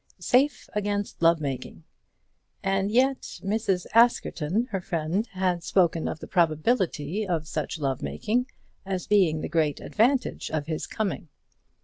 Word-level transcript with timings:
Safe 0.17 0.67
against 0.73 1.21
love 1.21 1.39
making! 1.39 1.83
And 2.63 2.89
yet 2.89 3.21
Mrs. 3.43 3.85
Askerton, 3.93 4.65
her 4.71 4.81
friend, 4.81 5.27
had 5.33 5.63
spoken 5.63 6.07
of 6.07 6.19
the 6.21 6.25
probability 6.27 7.27
of 7.27 7.47
such 7.47 7.77
love 7.77 8.01
making 8.01 8.47
as 8.83 9.05
being 9.05 9.41
the 9.41 9.47
great 9.47 9.79
advantage 9.79 10.49
of 10.49 10.65
his 10.65 10.87
coming. 10.87 11.27